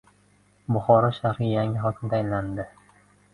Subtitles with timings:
[0.77, 2.67] Buxoro shahriga yangi hokim tayinlandi